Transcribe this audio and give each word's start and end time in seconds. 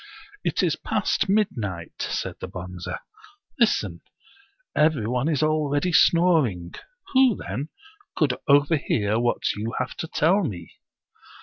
"It 0.43 0.63
is 0.63 0.75
past 0.75 1.29
midnight," 1.29 2.01
said 2.01 2.37
the 2.41 2.47
Bonze." 2.47 2.87
Listen! 3.59 4.01
every 4.75 5.05
one 5.05 5.29
is 5.29 5.43
already 5.43 5.93
snoring. 5.93 6.73
Who, 7.13 7.35
then, 7.35 7.69
could 8.15 8.33
overhear 8.47 9.19
what 9.19 9.53
you 9.55 9.75
have 9.77 9.93
to 9.97 10.07
tell 10.07 10.43
me 10.43 10.71